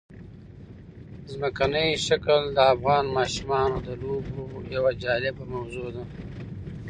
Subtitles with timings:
[1.31, 4.41] ځمکنی شکل د افغان ماشومانو د لوبو
[4.75, 6.03] یوه جالبه موضوع ده.